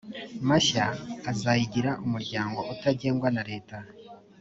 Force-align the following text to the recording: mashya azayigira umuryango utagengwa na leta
mashya 0.49 0.85
azayigira 1.31 1.91
umuryango 2.05 2.59
utagengwa 2.73 3.27
na 3.35 3.41
leta 3.49 3.77